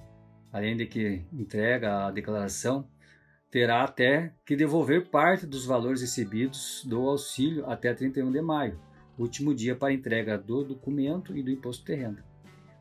além 0.52 0.76
de 0.76 0.86
que 0.86 1.22
entrega 1.32 2.06
a 2.06 2.10
declaração, 2.10 2.88
terá 3.50 3.84
até 3.84 4.32
que 4.44 4.56
devolver 4.56 5.08
parte 5.08 5.46
dos 5.46 5.64
valores 5.64 6.00
recebidos 6.00 6.84
do 6.86 7.08
auxílio 7.08 7.68
até 7.68 7.94
31 7.94 8.30
de 8.30 8.42
maio, 8.42 8.78
último 9.18 9.54
dia 9.54 9.74
para 9.74 9.92
entrega 9.92 10.36
do 10.36 10.62
documento 10.62 11.36
e 11.36 11.42
do 11.42 11.50
imposto 11.50 11.84
de 11.84 11.94
renda. 11.94 12.24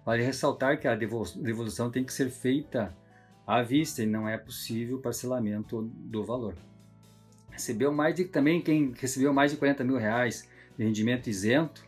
Vale 0.05 0.23
ressaltar 0.23 0.79
que 0.79 0.87
a 0.87 0.95
devolução 0.95 1.91
tem 1.91 2.03
que 2.03 2.13
ser 2.13 2.29
feita 2.29 2.95
à 3.45 3.61
vista 3.61 4.03
e 4.03 4.05
não 4.05 4.27
é 4.27 4.37
possível 4.37 4.99
parcelamento 4.99 5.81
do 5.81 6.23
valor. 6.23 6.55
Recebeu 7.49 7.91
mais 7.91 8.15
de 8.15 8.25
também 8.25 8.61
quem 8.61 8.93
recebeu 8.93 9.33
mais 9.33 9.51
de 9.51 9.57
40 9.57 9.83
mil 9.83 9.97
reais 9.97 10.47
de 10.77 10.83
rendimento 10.83 11.27
isento, 11.27 11.85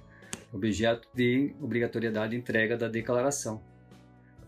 objeto 0.51 1.07
de 1.13 1.53
obrigatoriedade 1.61 2.31
de 2.31 2.37
entrega 2.37 2.75
da 2.75 2.87
declaração. 2.87 3.61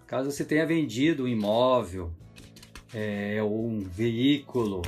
Caso 0.08 0.32
você 0.32 0.44
tenha 0.44 0.66
vendido 0.66 1.24
um 1.24 1.28
imóvel, 1.28 2.12
é, 2.94 3.42
ou 3.42 3.68
um 3.68 3.80
veículo, 3.80 4.82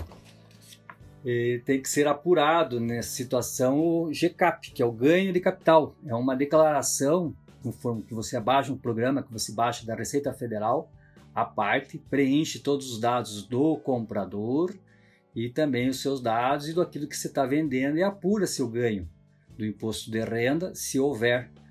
tem 1.66 1.82
que 1.82 1.88
ser 1.88 2.06
apurado 2.06 2.82
nessa 2.82 3.10
situação 3.10 3.80
o 3.80 4.12
GCAP, 4.12 4.72
que 4.72 4.84
é 4.84 4.86
o 4.86 4.92
ganho 4.92 5.32
de 5.32 5.40
capital. 5.40 5.96
É 6.06 6.14
uma 6.14 6.36
declaração 6.36 7.34
conforme 7.64 8.04
que 8.04 8.14
você 8.14 8.38
baixa 8.42 8.74
um 8.74 8.78
programa 8.78 9.24
que 9.24 9.32
você 9.32 9.54
baixa 9.54 9.86
da 9.86 9.96
Receita 9.96 10.34
Federal, 10.34 10.92
a 11.34 11.46
parte, 11.46 11.98
preenche 11.98 12.60
todos 12.60 12.92
os 12.92 13.00
dados 13.00 13.48
do 13.48 13.78
comprador 13.78 14.76
e 15.34 15.50
também 15.50 15.88
os 15.88 16.02
seus 16.02 16.22
dados 16.22 16.68
e 16.68 16.74
do 16.74 16.82
aquilo 16.82 17.08
que 17.08 17.16
você 17.16 17.28
está 17.28 17.46
vendendo 17.46 17.98
e 17.98 18.04
apura 18.04 18.46
seu 18.46 18.68
ganho 18.68 19.08
do 19.58 19.66
imposto 19.66 20.12
de 20.12 20.20
renda, 20.20 20.76
se 20.76 21.00
houver 21.00 21.50
é, 21.50 21.63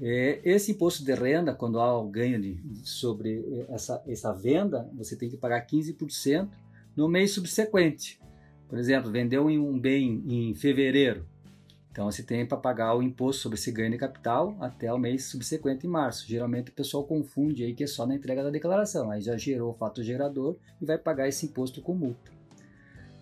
esse 0.00 0.72
imposto 0.72 1.04
de 1.04 1.12
renda, 1.14 1.54
quando 1.54 1.80
há 1.80 1.98
o 1.98 2.08
ganho 2.08 2.40
de, 2.40 2.60
sobre 2.84 3.64
essa, 3.68 4.02
essa 4.06 4.32
venda, 4.32 4.88
você 4.94 5.16
tem 5.16 5.28
que 5.28 5.36
pagar 5.36 5.66
15% 5.66 6.48
no 6.96 7.08
mês 7.08 7.32
subsequente. 7.32 8.20
Por 8.68 8.78
exemplo, 8.78 9.10
vendeu 9.10 9.46
um 9.46 9.78
bem 9.78 10.22
em 10.26 10.54
fevereiro, 10.54 11.26
então 11.98 12.08
você 12.08 12.22
tem 12.22 12.46
para 12.46 12.56
pagar 12.56 12.94
o 12.94 13.02
imposto 13.02 13.42
sobre 13.42 13.58
esse 13.58 13.72
ganho 13.72 13.90
de 13.90 13.98
capital 13.98 14.56
até 14.60 14.92
o 14.92 14.96
mês 14.96 15.24
subsequente 15.24 15.84
em 15.84 15.90
março. 15.90 16.28
Geralmente 16.28 16.70
o 16.70 16.72
pessoal 16.72 17.02
confunde 17.02 17.64
aí 17.64 17.74
que 17.74 17.82
é 17.82 17.88
só 17.88 18.06
na 18.06 18.14
entrega 18.14 18.44
da 18.44 18.50
declaração, 18.50 19.10
aí 19.10 19.20
já 19.20 19.36
gerou 19.36 19.72
o 19.72 19.74
fato 19.74 20.00
gerador 20.00 20.56
e 20.80 20.84
vai 20.84 20.96
pagar 20.96 21.26
esse 21.26 21.46
imposto 21.46 21.82
com 21.82 21.94
multa. 21.94 22.37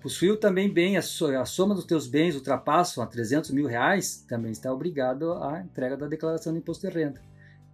Possuiu 0.07 0.37
também 0.37 0.73
bem 0.73 0.97
a, 0.97 1.03
soma 1.03 1.75
dos 1.75 1.85
teus 1.85 2.07
bens 2.07 2.37
ultrapassam 2.37 3.03
a 3.03 3.09
300 3.09 3.51
mil 3.51 3.67
reais, 3.67 4.25
também 4.29 4.53
está 4.53 4.73
obrigado 4.73 5.33
à 5.33 5.61
entrega 5.61 5.97
da 5.97 6.07
declaração 6.07 6.53
de 6.53 6.61
imposto 6.61 6.89
de 6.89 6.95
renda. 6.95 7.21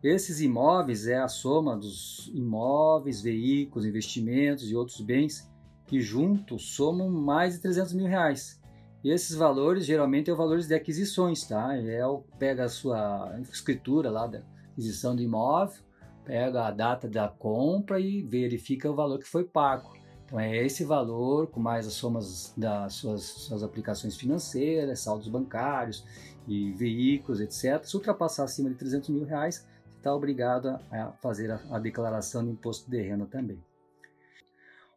Esses 0.02 0.40
imóveis 0.40 1.06
é 1.06 1.18
a 1.18 1.28
soma 1.28 1.76
dos 1.76 2.32
imóveis, 2.34 3.20
veículos, 3.20 3.84
investimentos 3.84 4.70
e 4.70 4.74
outros 4.74 5.02
bens 5.02 5.46
que 5.86 6.00
juntos 6.00 6.74
somam 6.74 7.10
mais 7.10 7.56
de 7.56 7.60
300 7.60 7.92
mil 7.92 8.06
reais. 8.06 8.58
E 9.04 9.10
esses 9.10 9.36
valores 9.36 9.84
geralmente 9.84 10.30
são 10.30 10.36
valores 10.36 10.66
de 10.66 10.74
aquisições, 10.74 11.46
tá? 11.46 11.76
É 11.76 12.06
o, 12.06 12.24
pega 12.38 12.64
a 12.64 12.68
sua 12.70 13.38
escritura 13.42 14.10
lá 14.10 14.26
da 14.26 14.42
aquisição 14.70 15.14
do 15.14 15.20
imóvel, 15.20 15.82
pega 16.24 16.66
a 16.66 16.70
data 16.70 17.10
da 17.10 17.28
compra 17.28 18.00
e 18.00 18.22
verifica 18.22 18.90
o 18.90 18.96
valor 18.96 19.18
que 19.18 19.28
foi 19.28 19.44
pago. 19.44 20.00
Então 20.32 20.40
é 20.40 20.64
esse 20.64 20.82
valor, 20.82 21.48
com 21.48 21.60
mais 21.60 21.86
as 21.86 21.92
somas 21.92 22.54
das 22.56 22.94
suas, 22.94 23.22
suas 23.22 23.62
aplicações 23.62 24.16
financeiras, 24.16 25.00
saldos 25.00 25.28
bancários 25.28 26.06
e 26.48 26.72
veículos, 26.72 27.38
etc. 27.38 27.84
Se 27.84 27.94
ultrapassar 27.94 28.44
acima 28.44 28.70
de 28.70 28.76
300 28.76 29.10
mil 29.10 29.24
reais, 29.26 29.68
você 29.84 29.98
está 29.98 30.14
obrigado 30.14 30.68
a 30.90 31.12
fazer 31.20 31.50
a, 31.50 31.60
a 31.70 31.78
declaração 31.78 32.42
de 32.42 32.50
imposto 32.50 32.90
de 32.90 33.02
renda 33.02 33.26
também. 33.26 33.62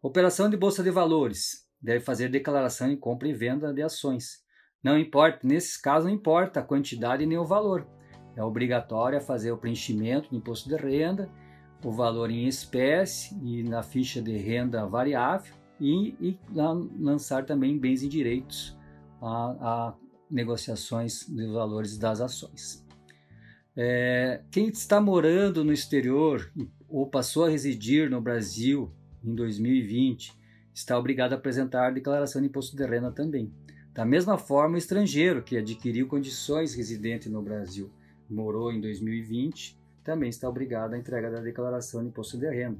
Operação 0.02 0.50
de 0.50 0.56
bolsa 0.56 0.82
de 0.82 0.90
valores. 0.90 1.68
Deve 1.82 2.00
fazer 2.00 2.30
declaração 2.30 2.88
de 2.88 2.96
compra 2.96 3.28
e 3.28 3.34
venda 3.34 3.74
de 3.74 3.82
ações. 3.82 4.42
Não 4.82 4.98
importa, 4.98 5.46
nesses 5.46 5.76
casos 5.76 6.08
não 6.08 6.16
importa 6.16 6.62
a 6.62 6.64
quantidade 6.64 7.26
nem 7.26 7.38
o 7.38 7.44
valor. 7.44 7.86
É 8.38 8.42
obrigatório 8.42 9.20
fazer 9.20 9.52
o 9.52 9.58
preenchimento 9.58 10.30
do 10.30 10.38
imposto 10.38 10.70
de 10.70 10.78
renda 10.78 11.30
o 11.86 11.92
valor 11.92 12.32
em 12.32 12.48
espécie 12.48 13.38
e 13.44 13.62
na 13.62 13.84
ficha 13.84 14.20
de 14.20 14.36
renda 14.36 14.88
variável 14.88 15.54
e, 15.80 16.16
e 16.20 16.40
lançar 17.00 17.46
também 17.46 17.78
bens 17.78 18.02
e 18.02 18.08
direitos 18.10 18.76
a, 19.22 19.28
a 19.28 19.94
negociações 20.30 21.28
de 21.30 21.46
valores 21.46 21.96
das 21.96 22.22
ações. 22.22 22.84
É, 23.78 24.42
quem 24.50 24.68
está 24.70 25.00
morando 25.00 25.64
no 25.64 25.72
exterior 25.72 26.52
ou 26.90 27.06
passou 27.06 27.46
a 27.46 27.50
residir 27.50 28.10
no 28.10 28.20
Brasil 28.20 28.92
em 29.24 29.36
2020 29.36 30.34
está 30.74 30.98
obrigado 30.98 31.34
a 31.34 31.36
apresentar 31.36 31.88
a 31.88 31.92
declaração 31.92 32.42
de 32.42 32.48
imposto 32.48 32.76
de 32.76 32.84
renda 32.84 33.12
também. 33.12 33.54
Da 33.94 34.04
mesma 34.04 34.40
forma, 34.40 34.74
o 34.74 34.80
estrangeiro 34.80 35.44
que 35.44 35.56
adquiriu 35.56 36.08
condições 36.08 36.74
residente 36.74 37.30
no 37.30 37.44
Brasil 37.44 37.92
morou 38.28 38.72
em 38.72 38.82
2020 38.82 39.85
também 40.06 40.30
está 40.30 40.48
obrigado 40.48 40.94
à 40.94 40.98
entrega 40.98 41.32
da 41.32 41.42
declaração 41.42 42.02
de 42.02 42.10
imposto 42.10 42.38
de 42.38 42.48
renda. 42.48 42.80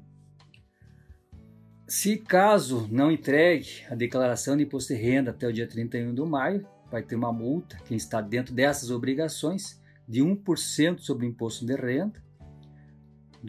Se 1.88 2.18
caso 2.18 2.88
não 2.92 3.12
entregue 3.12 3.84
a 3.90 3.96
declaração 3.96 4.56
de 4.56 4.64
imposto 4.64 4.94
de 4.94 5.00
renda 5.02 5.32
até 5.32 5.48
o 5.48 5.52
dia 5.52 5.68
31 5.68 6.14
de 6.14 6.22
maio, 6.22 6.66
vai 6.90 7.02
ter 7.02 7.16
uma 7.16 7.34
multa, 7.34 7.78
quem 7.86 7.98
está 7.98 8.22
dentro 8.22 8.54
dessas 8.54 8.92
obrigações, 8.92 9.82
de 10.08 10.22
1% 10.22 11.00
sobre 11.00 11.26
o 11.26 11.30
imposto 11.30 11.66
de 11.66 11.76
renda, 11.76 12.24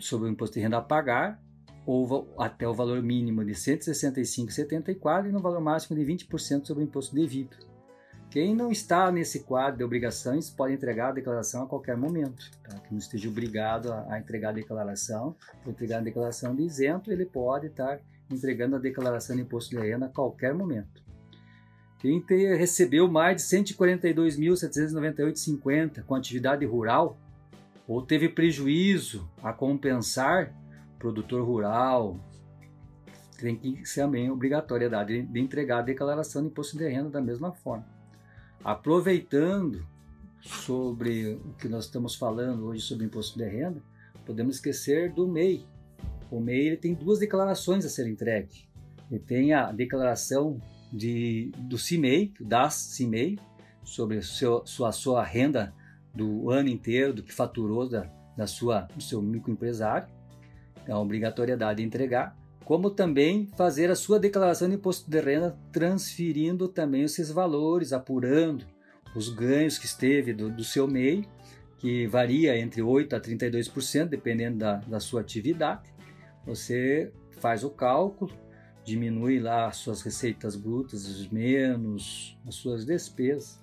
sobre 0.00 0.28
o 0.28 0.32
imposto 0.32 0.54
de 0.54 0.60
renda 0.60 0.78
a 0.78 0.82
pagar, 0.82 1.40
ou 1.84 2.34
até 2.38 2.66
o 2.66 2.74
valor 2.74 3.02
mínimo 3.02 3.44
de 3.44 3.52
R$ 3.52 3.58
165,74 3.58 5.28
e 5.28 5.32
no 5.32 5.40
valor 5.40 5.60
máximo 5.60 5.96
de 5.96 6.04
20% 6.04 6.66
sobre 6.66 6.82
o 6.82 6.86
imposto 6.86 7.14
devido. 7.14 7.56
Quem 8.36 8.54
não 8.54 8.70
está 8.70 9.10
nesse 9.10 9.44
quadro 9.44 9.78
de 9.78 9.84
obrigações 9.84 10.50
pode 10.50 10.74
entregar 10.74 11.08
a 11.08 11.12
declaração 11.12 11.62
a 11.62 11.66
qualquer 11.66 11.96
momento. 11.96 12.50
Tá? 12.62 12.78
Que 12.80 12.92
não 12.92 12.98
esteja 12.98 13.30
obrigado 13.30 13.90
a, 13.90 14.12
a 14.12 14.18
entregar 14.18 14.50
a 14.50 14.52
declaração, 14.52 15.34
ou 15.64 15.72
entregar 15.72 16.00
a 16.00 16.02
declaração 16.02 16.54
de 16.54 16.62
isento, 16.62 17.10
ele 17.10 17.24
pode 17.24 17.68
estar 17.68 17.98
entregando 18.30 18.76
a 18.76 18.78
declaração 18.78 19.34
de 19.34 19.40
imposto 19.40 19.70
de 19.70 19.80
renda 19.80 20.04
a 20.04 20.10
qualquer 20.10 20.52
momento. 20.52 21.02
Quem 21.98 22.20
ter, 22.20 22.58
recebeu 22.58 23.10
mais 23.10 23.36
de 23.36 23.42
142.798,50 23.74 26.04
com 26.04 26.14
atividade 26.14 26.66
rural 26.66 27.16
ou 27.88 28.02
teve 28.02 28.28
prejuízo 28.28 29.26
a 29.42 29.50
compensar, 29.50 30.52
produtor 30.98 31.42
rural, 31.42 32.20
tem 33.40 33.56
que 33.56 33.82
ser 33.86 34.02
também 34.02 34.30
obrigatoriedade 34.30 35.22
de 35.22 35.40
entregar 35.40 35.78
a 35.78 35.82
declaração 35.82 36.42
de 36.42 36.48
imposto 36.48 36.76
de 36.76 36.86
renda 36.86 37.08
da 37.08 37.22
mesma 37.22 37.50
forma. 37.50 37.96
Aproveitando 38.66 39.86
sobre 40.40 41.34
o 41.34 41.54
que 41.56 41.68
nós 41.68 41.84
estamos 41.84 42.16
falando 42.16 42.66
hoje 42.66 42.82
sobre 42.82 43.06
imposto 43.06 43.38
de 43.38 43.48
renda, 43.48 43.80
podemos 44.24 44.56
esquecer 44.56 45.12
do 45.12 45.28
MEI. 45.28 45.64
O 46.32 46.40
MEI 46.40 46.66
ele 46.66 46.76
tem 46.76 46.92
duas 46.92 47.20
declarações 47.20 47.84
a 47.84 47.88
ser 47.88 48.08
entregue. 48.08 48.68
Ele 49.08 49.20
tem 49.20 49.52
a 49.52 49.70
declaração 49.70 50.60
de, 50.92 51.52
do 51.58 51.78
CIMEI, 51.78 52.34
das 52.40 52.74
CIMEI, 52.74 53.38
sobre 53.84 54.20
seu, 54.20 54.66
sua, 54.66 54.90
sua 54.90 55.22
renda 55.22 55.72
do 56.12 56.50
ano 56.50 56.68
inteiro, 56.68 57.14
do 57.14 57.22
que 57.22 57.32
faturou 57.32 57.88
da, 57.88 58.10
da 58.36 58.48
sua, 58.48 58.88
do 58.96 59.00
seu 59.00 59.22
microempresário, 59.22 60.08
é 60.88 60.90
a 60.90 60.98
obrigatoriedade 60.98 61.80
de 61.80 61.86
entregar, 61.86 62.36
como 62.66 62.90
também 62.90 63.46
fazer 63.56 63.92
a 63.92 63.94
sua 63.94 64.18
declaração 64.18 64.68
de 64.68 64.74
imposto 64.74 65.08
de 65.08 65.20
renda, 65.20 65.56
transferindo 65.70 66.66
também 66.66 67.04
esses 67.04 67.30
valores, 67.30 67.92
apurando 67.92 68.66
os 69.14 69.28
ganhos 69.28 69.78
que 69.78 69.86
esteve 69.86 70.32
do, 70.32 70.50
do 70.50 70.64
seu 70.64 70.88
MEI, 70.88 71.24
que 71.78 72.08
varia 72.08 72.58
entre 72.58 72.82
8% 72.82 73.12
a 73.12 73.20
32%, 73.20 74.06
dependendo 74.06 74.58
da, 74.58 74.78
da 74.78 74.98
sua 74.98 75.20
atividade. 75.20 75.94
Você 76.44 77.12
faz 77.38 77.62
o 77.62 77.70
cálculo, 77.70 78.32
diminui 78.84 79.38
lá 79.38 79.68
as 79.68 79.76
suas 79.76 80.02
receitas 80.02 80.56
brutas 80.56 81.24
menos 81.28 82.36
as 82.48 82.56
suas 82.56 82.84
despesas 82.84 83.60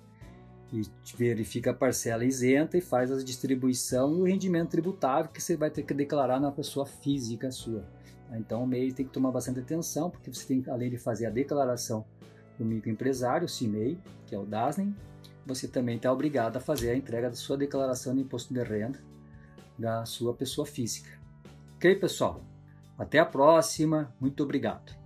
e 0.72 0.80
verifica 1.14 1.72
a 1.72 1.74
parcela 1.74 2.24
isenta 2.24 2.78
e 2.78 2.80
faz 2.80 3.12
a 3.12 3.22
distribuição 3.22 4.16
e 4.16 4.20
o 4.22 4.24
rendimento 4.24 4.70
tributável 4.70 5.30
que 5.30 5.42
você 5.42 5.58
vai 5.58 5.68
ter 5.68 5.82
que 5.82 5.92
declarar 5.92 6.40
na 6.40 6.50
pessoa 6.50 6.86
física 6.86 7.50
sua. 7.50 7.86
Então 8.32 8.62
o 8.64 8.66
MEI 8.66 8.92
tem 8.92 9.06
que 9.06 9.12
tomar 9.12 9.30
bastante 9.30 9.60
atenção, 9.60 10.10
porque 10.10 10.32
você 10.32 10.46
tem, 10.46 10.64
além 10.68 10.90
de 10.90 10.98
fazer 10.98 11.26
a 11.26 11.30
declaração 11.30 12.04
do 12.58 12.64
microempresário, 12.64 13.46
o 13.46 13.48
CIMEI, 13.48 13.98
que 14.26 14.34
é 14.34 14.38
o 14.38 14.46
DASNEM, 14.46 14.94
você 15.46 15.68
também 15.68 15.96
está 15.96 16.12
obrigado 16.12 16.56
a 16.56 16.60
fazer 16.60 16.90
a 16.90 16.96
entrega 16.96 17.28
da 17.28 17.36
sua 17.36 17.56
declaração 17.56 18.14
de 18.14 18.22
imposto 18.22 18.52
de 18.54 18.62
renda 18.62 18.98
da 19.78 20.04
sua 20.04 20.32
pessoa 20.34 20.66
física. 20.66 21.10
Ok, 21.76 21.96
pessoal? 21.96 22.40
Até 22.96 23.18
a 23.18 23.26
próxima. 23.26 24.14
Muito 24.20 24.42
obrigado. 24.42 25.03